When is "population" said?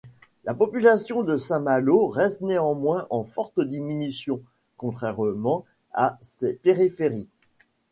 0.55-1.21